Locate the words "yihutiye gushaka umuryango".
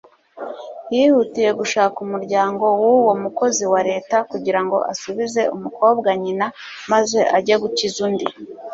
0.95-2.65